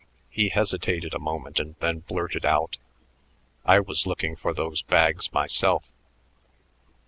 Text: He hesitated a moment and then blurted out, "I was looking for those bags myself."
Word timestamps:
He 0.31 0.49
hesitated 0.49 1.13
a 1.13 1.19
moment 1.19 1.59
and 1.59 1.75
then 1.79 1.99
blurted 1.99 2.43
out, 2.43 2.77
"I 3.65 3.79
was 3.79 4.07
looking 4.07 4.35
for 4.35 4.51
those 4.51 4.81
bags 4.81 5.31
myself." 5.31 5.83